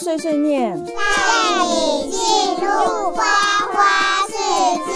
[0.00, 0.92] 碎碎念，带
[1.62, 3.22] 你进入花
[3.70, 4.32] 花世
[4.86, 4.92] 界。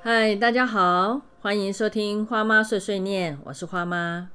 [0.00, 4.30] 嗨，大家好，欢迎收听花妈碎碎念，我是花妈。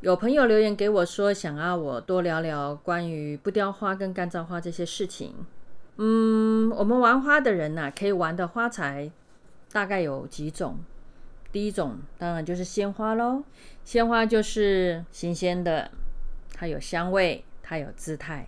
[0.00, 5.34] 有朋友留言给我说，想要我多聊聊关于不雕花跟干燥花这些事情。
[5.98, 9.10] 嗯，我们玩花的人呐、可以玩的花材
[9.70, 10.78] 大概有几种。
[11.52, 13.42] 第一种当然就是鲜花喽，
[13.84, 15.90] 鲜花就是新鲜的，
[16.58, 18.46] 它有香味，它有姿态，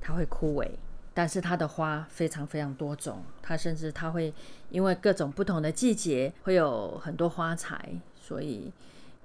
[0.00, 0.66] 它会枯萎，
[1.12, 4.32] 但是它的花非常非常多种，它甚至它会
[4.70, 7.78] 因为各种不同的季节会有很多花材，
[8.18, 8.72] 所以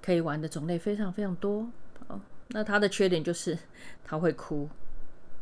[0.02, 1.66] 可以玩的种类非常非常多。
[2.08, 3.56] 哦，那它的缺点就是
[4.04, 4.68] 它会枯，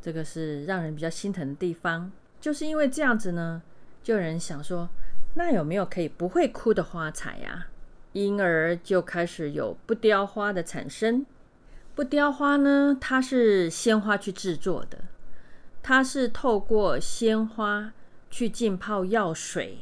[0.00, 2.12] 这个是让人比较心疼的地方。
[2.40, 3.60] 就是因为这样子呢，
[4.04, 4.88] 就有人想说，
[5.34, 7.66] 那有没有可以不会枯的花材呀、
[8.12, 11.26] 因而就开始有不雕花的产生。
[11.94, 15.04] 不雕花呢，它是鲜花去制作的，
[15.80, 17.92] 它是透过鲜花
[18.28, 19.78] 去浸泡药水，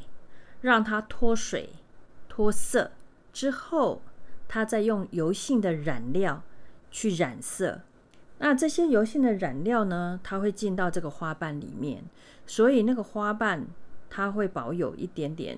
[0.61, 1.70] 让它脱水、
[2.28, 2.91] 脱色
[3.33, 4.03] 之后，
[4.47, 6.42] 它再用油性的染料
[6.91, 7.81] 去染色。
[8.39, 12.05] 那这些油性的染料呢，它会进到这个花瓣里面，
[12.47, 13.67] 所以那个花瓣
[14.11, 15.56] 它会保有一点点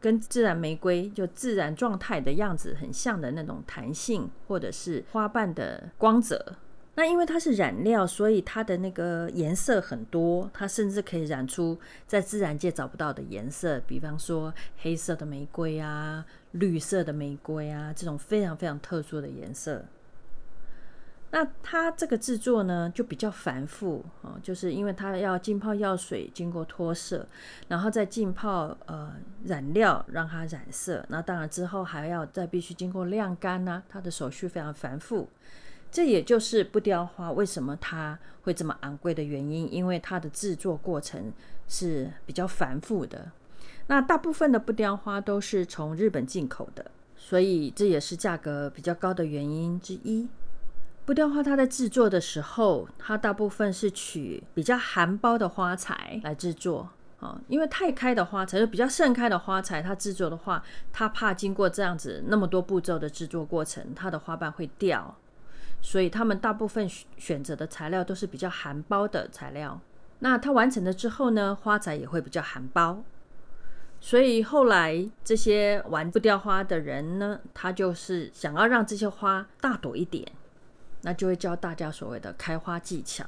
[0.00, 6.56] 跟自然玫瑰就自然状态的样子很像的那种弹性，或者是花瓣的光泽。
[6.94, 19.84] 那因为它是染料，所以它的那个颜色很多，它甚至可以染出在自然界找不到的颜色，比方说黑色的玫瑰啊、绿色的玫瑰啊这种非常非常特殊的颜色。
[21.30, 27.26] 那它这个制作呢，就比较繁复哦，就是因为它要浸泡药水，经过脱色，
[27.68, 35.28] 然后再浸泡呃染料让它染色，那当然之后还要再必须经过晾干呐、它的手续非常繁复。
[35.90, 41.32] 这也就是不雕花为什么它会这么昂贵的原因，因为它的制作过程
[41.66, 43.30] 是比较繁复的。
[43.86, 50.28] 那大部分的不雕花都是从日本进口的，所以这也是价格比较高的原因之一。
[51.08, 56.86] 不雕花它在制作的时候，它大部分是取比较含苞的花材来制作
[57.18, 65.16] 啊，因为太开的花材，就比较盛开的花材，它制作的话，它怕经过这样子那么多步骤的制作过程，它的花瓣会掉，
[65.80, 66.86] 所以他们大部分
[67.16, 69.80] 选择的材料都是比较含苞的材料。
[70.18, 72.98] 那它完成了之后呢，花材也会比较含苞。
[73.98, 80.30] 所以后来这些玩不雕花的人呢，他就是想要让这些花大朵一点。
[81.02, 83.24] 那就会教大家所谓的开花技巧。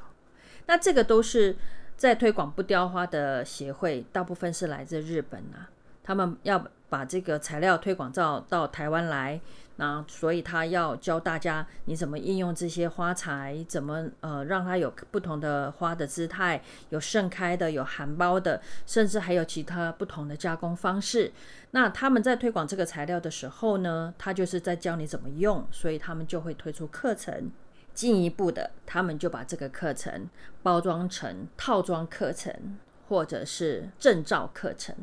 [0.66, 1.56] 那这个都是
[1.97, 5.69] 在推广不雕花的协会，大部分是来自日本啊，
[6.03, 9.41] 他们要把这个材料推广到到台湾来，
[9.76, 21.32] 那所以他要教大家你怎么应用这些花材，怎么呃让它有不同的花的姿态，有盛开的，有含苞的，甚至还有其他不同的加工方式。
[21.70, 27.50] 那他们在推广这个材料的时候呢，他就是在教你怎么用，所以他们就会推出课程。
[27.94, 30.28] 进一步的，他们就把这个课程
[30.62, 32.78] 包装成套装课程，
[33.08, 34.94] 或者是证照课程。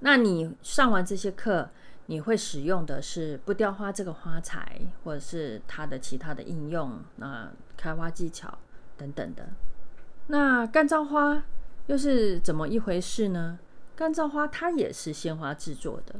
[0.00, 1.70] 那你上完这些课，
[2.06, 8.58] 你会使用的是不雕花这个花材，或者是它的其他的应用，那开花技巧
[8.96, 9.48] 等等的。
[10.26, 11.44] 那干燥花
[11.86, 13.58] 又是怎么一回事呢？
[13.96, 16.16] 干燥花它也是鲜花制作的，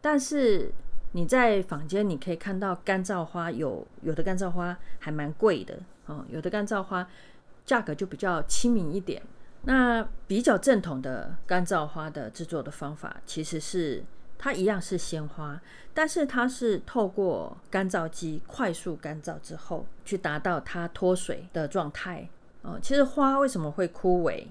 [0.00, 0.72] 但是
[1.16, 7.08] 你在坊间你可以看到干燥花有有的干燥花还蛮贵的哦，有的干燥花
[7.64, 9.22] 价格就比较亲民一点。
[9.62, 14.02] 那比较正统的干燥花的制作的方法，其实是
[14.36, 15.60] 它一样是鲜花，
[15.94, 22.28] 但是它是透过干燥机快速干燥之后，去达到它脱水的状态。
[22.62, 24.44] 哦，其实花为什么会枯萎？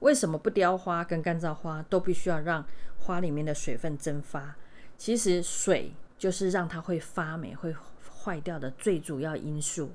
[0.00, 2.64] 为什么不雕花跟干燥花都必须要让
[2.98, 4.54] 花里面的水分蒸发？
[4.98, 7.74] 其实水就是让它会发霉、会
[8.22, 9.92] 坏掉的最主要因素。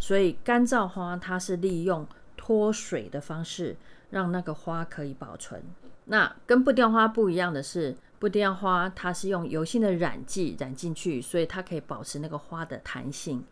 [0.00, 2.06] 所以干燥花它是利用
[2.36, 3.76] 脱水的方式
[4.10, 5.62] 让那个花可以保存。
[6.06, 13.44] 那跟不雕花不一样的是，不雕花它是用油性的染剂染进去，所以它可以保持那个花的弹性。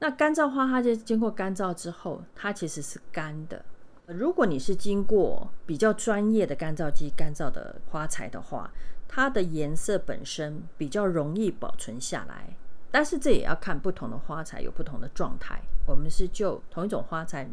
[0.00, 3.64] 那干燥花它就经过干燥之后，它其实是干的。
[4.06, 8.72] 如果你是经过比较专业的干燥机干燥的花材的话，
[9.12, 12.56] 它的颜色本身比较容易保存下来。
[12.92, 15.60] 但是这也要看不同的花材有不同的状态。
[15.86, 17.48] 我们是就同一种花材，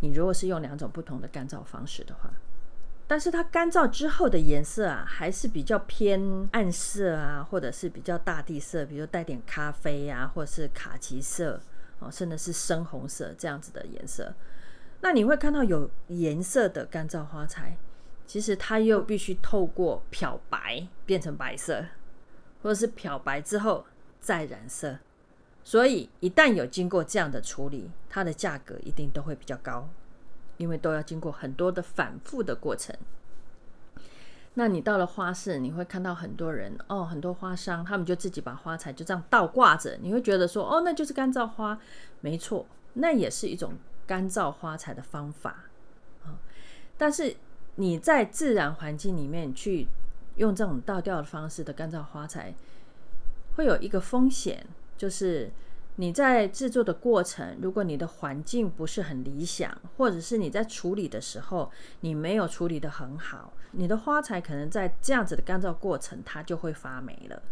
[0.00, 2.30] 你如果是用两种不同的干燥方式的话，
[3.06, 11.60] 但是它干燥之后的颜色啊，还是比较偏暗色啊，或者是比较大地色，比如带点咖啡啊，或者是卡其色
[12.00, 14.34] 哦，甚至是深红色这样子的颜色。
[15.00, 17.76] 那你会看到有颜色的干燥花材，
[18.26, 21.86] 其实它又必须透过漂白变成白色，
[22.62, 23.86] 或者是漂白之后
[24.20, 24.98] 再染色。
[25.62, 29.88] 所以一旦有经过这样的处理，它的价格一定都会比较高，
[30.58, 32.94] 因为都要经过很多的反复的过程。
[34.54, 41.78] 那你到了花市，你会看到很多人哦，很多花商，他们就自己把花材就这样倒挂着，你会觉得说，哦，那就是干燥花，
[42.20, 42.64] 没错，
[42.94, 43.74] 那也是一种
[44.06, 45.64] 干燥花材的方法
[46.24, 46.38] 啊。
[46.96, 47.36] 但是
[47.76, 49.86] 你在自然环境里面去
[50.36, 52.54] 用这种倒吊的方式的干燥花材，
[53.54, 55.50] 会有一个风险，就是
[55.96, 61.70] 你在制作的过程，如果你的环境不是很理想，或者是你在处理的时候
[62.00, 63.52] 你没有处理的很好。
[63.72, 67.42] 你的花材可能在这样子的干燥过程，它就会发霉了。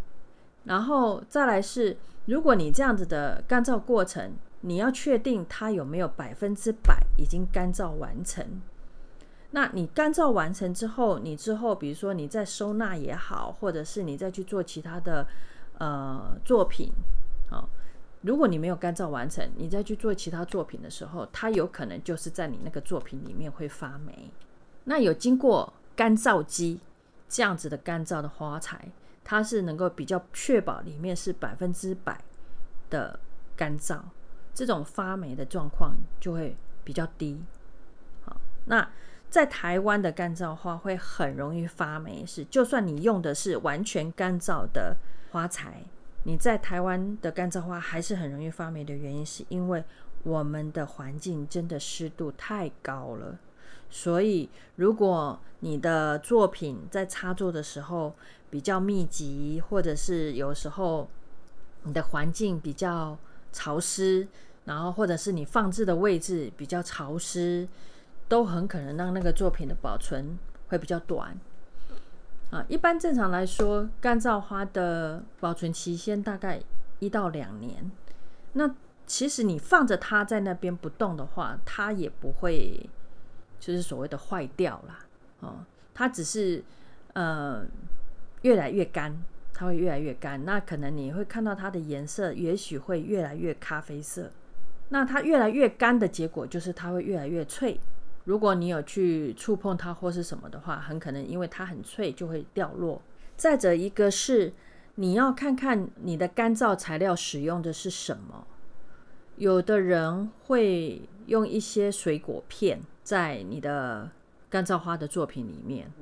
[0.65, 4.33] 然后再来是，如果你这样子的干燥过程，
[4.63, 8.63] 你要确定它有没有百分之百已经干燥完成。
[9.55, 15.27] 那你干燥完成之后，你之后比如说你再收纳也好，或者是你再去做其他的
[15.79, 16.93] 呃作品，
[17.49, 17.69] 好，
[18.23, 24.31] 如果你没有干燥完成，你再去做其他作品的时候，它有可能就是在你那个作品里面会发霉。
[24.85, 25.73] 那有经过。
[25.97, 26.81] 干燥机
[27.29, 28.91] 这样子的干燥的花材，
[29.23, 32.21] 它是能够比较确保里面是百分之百
[32.91, 33.17] 的
[33.55, 34.01] 干燥，
[34.53, 37.41] 这种发霉的状况就会比较低。
[38.25, 38.91] 好，那
[39.35, 44.97] 在台湾的干燥花会很容易发霉，是就算你用的是完全干燥的
[45.33, 45.83] 花材，
[46.23, 49.83] 你在台湾的干燥花还是很容易发霉的原因，是因为
[50.23, 53.37] 我们的环境真的湿度太高了。
[53.91, 58.15] 所以，如果你的作品在插作的时候
[58.49, 61.09] 比较密集，或者是有时候
[61.83, 63.19] 你的环境比较
[63.51, 64.29] 潮湿，
[64.67, 67.67] 然后或者是你放置的位置比较潮湿，
[68.35, 70.37] 都很可能让那个作品的保存
[70.67, 71.39] 会比较短。
[72.51, 76.61] 啊，一般正常来说，干燥花的保存期限大概
[76.99, 77.93] 一到两年。
[78.55, 78.75] 那
[79.07, 82.91] 其实你放着它在那边不动的话，它也不会。
[83.61, 84.99] 就是所谓的坏掉啦，
[85.41, 85.65] 哦，
[85.95, 86.63] 它只是
[87.15, 87.65] 呃
[88.43, 89.17] 越来越干，
[89.55, 90.45] 它会越来越干。
[90.45, 94.31] 那可能你会看到它的颜色，也许会越来越咖啡色。
[94.91, 97.79] 那它越来越干的结果，就是它会越来越脆。
[98.25, 103.01] 如果你有去触碰它或是什么的话，很可能因为它很脆就会掉落。
[103.37, 104.53] 再者一个是
[104.97, 108.47] 你要看看你的干燥材料使用的是什么，
[109.37, 112.81] 有的人会用一些水果片。
[113.03, 114.11] 在你的
[114.49, 115.93] 干燥花的作品里面，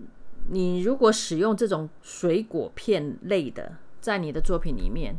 [0.51, 5.17] 你如果使用这种水果片类的，在你的作品里面，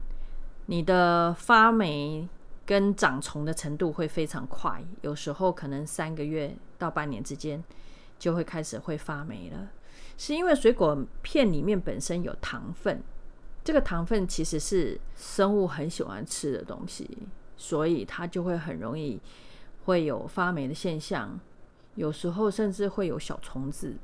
[0.68, 2.30] 你的发霉
[2.65, 7.63] 跟长虫的程度会非常快，有时候可能三个月到半年之间
[8.18, 9.69] 就会开始会发霉了。
[10.18, 13.04] 是因为水果片里面本身有糖分，
[13.63, 17.10] 这个糖分其实是生物很喜欢吃的东西，
[17.57, 19.19] 所以它就会很容易
[19.86, 21.39] 会有发霉的现象。
[21.95, 23.95] 有时候甚至会有小虫子，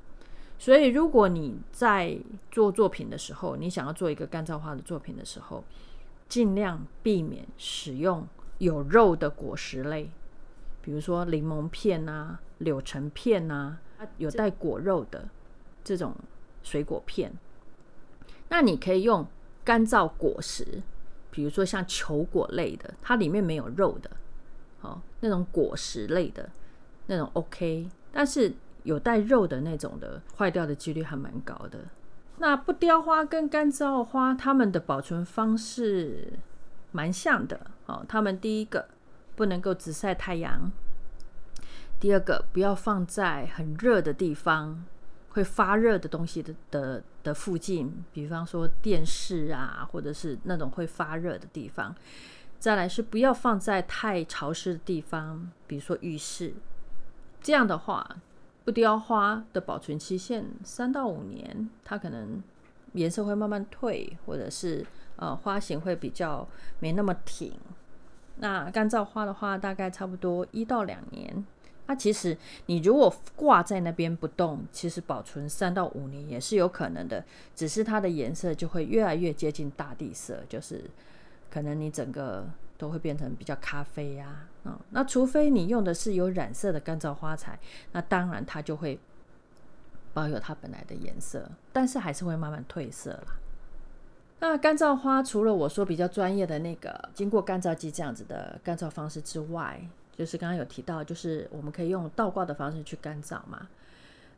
[0.57, 2.19] 所以如果你在
[2.51, 5.63] 做作品的时候，你想要做一个干燥化的作品的时候，
[6.27, 8.27] 尽量避免使用
[8.59, 10.11] 有肉的果实类，
[10.81, 13.79] 比如说柠檬片啊、柳橙片啊，
[14.17, 15.27] 有带果肉的
[15.83, 16.15] 这种
[16.61, 17.33] 水果片。
[18.49, 19.25] 那你可以用
[19.63, 20.81] 干燥果实，
[21.31, 24.11] 比如说像球果类的，它里面没有肉的，
[24.79, 26.49] 好那种果实类的。
[27.11, 28.53] 那种 OK，但是
[28.83, 31.79] 有带肉的那种的坏掉的几率还蛮高的。
[32.37, 36.33] 那不雕花跟干燥花，它们的保存方式
[36.91, 37.59] 蛮像的。
[37.85, 38.87] 哦，他们第一个
[39.35, 40.71] 不能够直晒太阳，
[41.99, 44.85] 第二个不要放在很热的地方，
[45.29, 51.95] 会发热的东西的的的附近，比方说电视啊，或者是那种会发热的地方。
[52.59, 56.53] 再来是不要放在太潮湿的地方，比如说浴室。
[57.41, 58.17] 这样的话，
[58.65, 62.43] 不雕花的保存期限三到五年，它可能
[62.93, 64.85] 颜色会慢慢退，或者是
[65.19, 66.47] 呃花型会比较
[66.79, 67.53] 没那么挺。
[68.37, 71.45] 那干燥花的话，大概差不多一到两年。
[71.85, 77.23] 那其实你如果挂在那边不动，其实保存三到五年也是有可能的，
[77.55, 80.83] 只是它的颜色就会越来越接近大地色，就是
[81.49, 82.47] 可能你整个。
[82.79, 87.59] 都会变成比较咖啡呀，啊，那除非你用的是有染色的干燥花材，
[87.91, 88.97] 那当然它就会
[90.13, 93.35] 保有它本来的颜色，但是还是会慢慢褪色啦。
[94.41, 99.81] 那干燥花除了我说比较专业的那个经过干燥机这样子的干燥方式之外，
[100.15, 103.67] 就是刚刚有提到，就是我们可以用倒挂的方式去干燥嘛。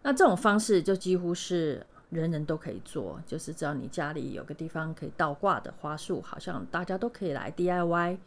[0.01, 8.17] 那这种方式就几乎是人人都可以做，就是只要你家里有个地方可以倒挂的花束，好像大家都可以来 DIY。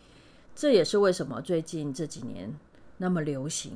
[0.54, 2.49] 这也是为什么最近这几年
[2.99, 3.73] 那么流行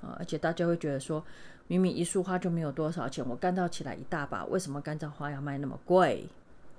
[0.00, 1.22] 啊，而且大家会觉得说，
[1.66, 6.26] 明明一束花就没有多少钱，我干燥起来一大把，为什么干燥花要卖那么贵？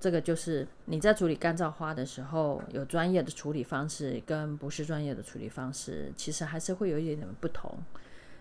[0.03, 7.71] 这个就是你在处理干燥花的时候，有专业的处理方式跟不是专业的处理方式，其实还是会有一点点不同。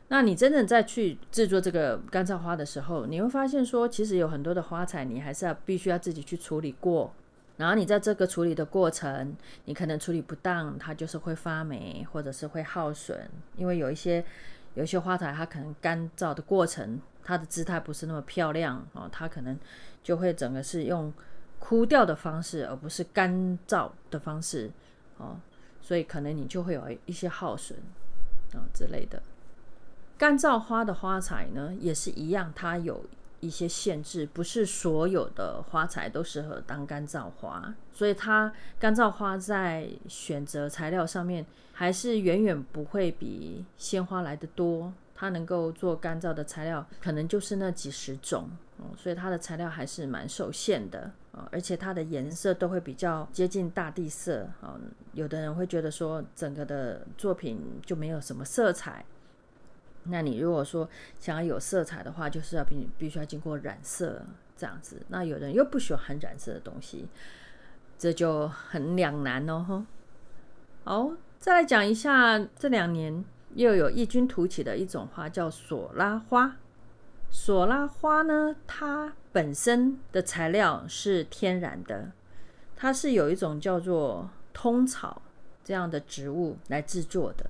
[0.09, 7.15] 那你真正在去制作这个干燥花的时候，你会发现说，其实有很多的花材你还是要必须要自己去处理过。
[7.59, 13.31] 然后你在这个处理的过程，你可能处理不当，它就是会发霉或者是会耗损。
[13.57, 14.25] 因为有一些
[14.75, 19.57] 有一些花材，它可能干燥的过程，它的姿态不是那么漂亮哦，它可能
[20.03, 21.13] 就会整个是用。
[21.65, 24.69] 枯掉的方式，而不是干燥的方式，
[25.17, 25.37] 哦，
[25.81, 27.79] 所以可能你就会有一些耗损
[28.53, 29.23] 啊之类的。
[30.19, 33.05] 干燥花的花材呢，也是一样，它有
[33.39, 44.93] 一些限制，不是所有的花材都适合当干燥花，所以它干燥花在选择材料上面，还是远远不会比鲜花来的多。
[45.15, 48.51] 它能够做干燥的材料，可能就是那几十种，
[48.81, 51.13] 嗯，所以它的材料还是蛮受限的。
[51.33, 54.79] 啊，而且它的颜色都会比较接近大地色啊。
[55.13, 59.05] 有的人会觉得说，整个的作品就没有什么色彩。
[60.05, 64.21] 那你如果说想要有色彩的话，就是要必必须要经过染色
[64.57, 65.01] 这样子。
[65.09, 67.07] 那有人又不喜欢很染色的东西，
[67.97, 69.65] 这就很两难哦。
[69.67, 69.87] 哈，
[70.85, 73.25] 好，再来讲一下这两年
[73.55, 76.57] 又有异军突起的一种花，叫索拉花。
[77.31, 82.13] 索拉花呢，它本身的材料是天然的，
[82.77, 85.23] 它是有一种叫做通草
[85.65, 87.49] 这样的植物来制作的。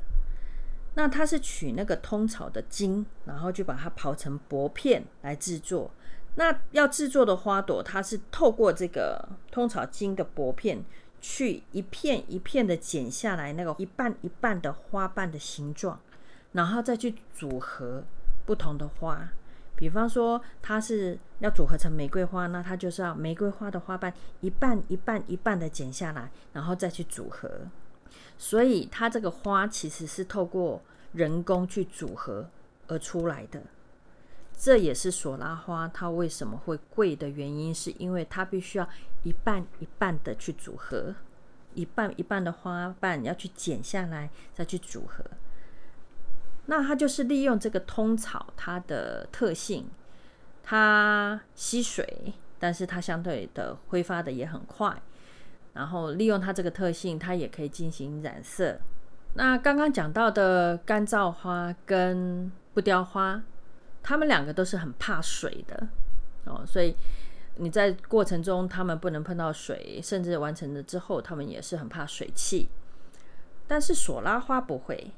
[0.95, 5.91] 那它是取那个通草的茎，然后就把它刨成薄片来制作。
[6.35, 10.85] 那要制作的花朵，它是透过这个通草茎的薄片，
[11.21, 15.99] 去一片一片的剪下来那个一半一半的花瓣的形状，
[16.53, 18.05] 然后再去组合
[18.47, 19.29] 不同的花。
[19.83, 27.51] 比方说，它是要组合成玫瑰花，那它就是要玫瑰花的花瓣一半一半一半的剪下来，然后再去组合。
[28.39, 30.81] 所以它这个花其实是透过
[31.15, 32.49] 人工去组合
[32.87, 33.61] 而出来的。
[34.57, 38.89] 这也是索拉花它为什么会贵的原因，是因为它必须要
[39.25, 41.13] 一半一半的去组合，
[41.75, 45.25] 一半一半的花瓣要去剪下来再去组合。
[46.67, 49.89] 那它就是利用这个通草它的特性，
[50.63, 55.03] 它吸水，但是它相对的挥发的也很快。
[55.75, 58.79] 然后利用它这个特性，它也可以进行染色。
[59.35, 63.43] 那刚刚讲到的干燥花跟不雕花，
[64.03, 65.89] 它们两个都是很怕水的
[66.45, 66.95] 哦，所以
[67.57, 72.69] 你在过程中它们不能碰到水，甚至完成了之后，它们也是很怕水汽。
[73.67, 75.13] 但是索拉花不会。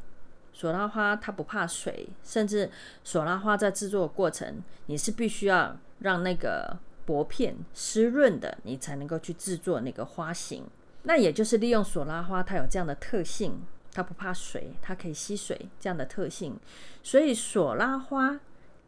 [0.56, 2.70] 索拉花它不怕水，甚至
[3.02, 10.64] 索拉花在制作过程，你是必须要让那个薄片湿润的，你才能够去制作那个花型。
[11.02, 16.56] 那也就是利用索拉花它有这样的特性，它不怕水，它可以吸水这样的特性，
[17.02, 18.38] 所以索拉花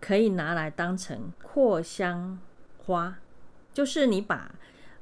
[0.01, 2.39] 可以拿来当成扩香
[2.87, 3.19] 花，
[3.75, 4.55] 就是你把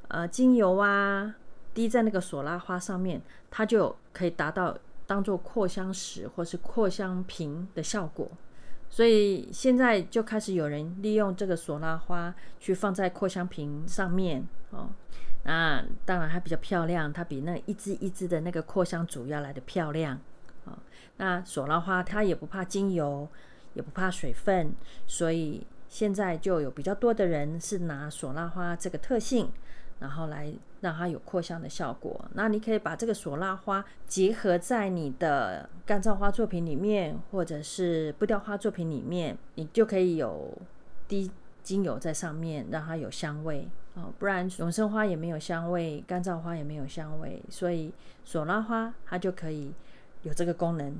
[0.08, 1.34] 呃精油啊
[1.74, 4.78] 滴在那个索拉花上面，它就可以达到。
[5.06, 8.30] 当做扩香石或是扩香瓶的效果，
[8.88, 14.88] 所以现在就开始有人利用这个索拉花去放在扩香瓶上面哦。
[15.44, 20.18] 那当然它比较漂亮，它比那一支一支的那个扩香主要来的漂亮
[20.64, 20.78] 啊。
[21.18, 23.28] 那索拉花它也不怕精油，
[23.74, 24.74] 也不怕水分，
[25.06, 29.52] 所以现在就有比较多的人是拿索拉花这个特性。
[30.04, 32.22] 然后来让它有扩香的效果。
[32.34, 40.52] 那你可以把这个索拉花结合在你的干燥花作品里面，或者是不雕花作品里面，你就可以有
[41.08, 41.30] 滴
[41.62, 44.12] 精油在上面，让它有香味哦。
[44.18, 47.90] 不然永生花也没有香味，干燥花也没有香味，所以
[48.22, 49.72] 索拉花它就可以
[50.20, 50.94] 有这个功能，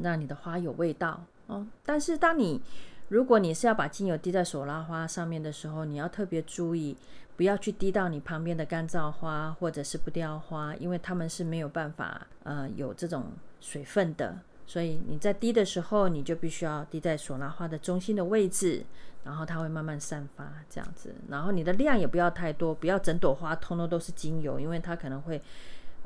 [0.00, 1.66] 让你的花有味道哦。
[1.84, 2.62] 但是当你
[3.10, 6.96] 如果你是要把精油滴在索拉花上面的时候，你要特别注意。
[7.36, 14.36] 不要去滴到你旁边的干燥花或者是不雕花，因为它们是没有办法呃有这种水分的，
[14.66, 18.84] 所以你在滴的时候，你就必须要滴在索拉花的中心的位置，
[19.24, 21.14] 然后它会慢慢散发这样子。
[21.30, 25.40] 然后你的量也不要太多，不要整朵花通通都是精油，因为它可能会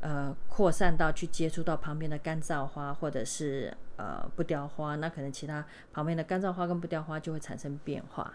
[0.05, 8.35] 呃扩散到去接触到旁边的干燥花或者是呃不雕花，那可能其他旁边的干燥花跟不雕花就会产生变化。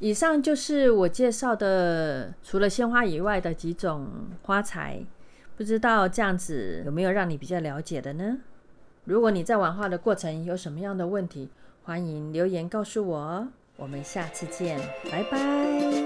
[0.00, 4.08] 以上就是我介绍的除了鲜花以外的几种
[4.42, 5.00] 花材，
[5.56, 8.38] 不知道这样子有没有让你比较了解的呢？
[9.04, 11.48] 如果你在玩画的过程有什么样的问题，
[11.84, 13.48] 欢迎留言告诉我哦。
[13.76, 16.05] 我们下次见，拜拜。